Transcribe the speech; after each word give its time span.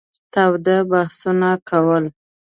تاوده 0.33 0.77
بحثونه 0.89 1.49
کول. 1.69 2.03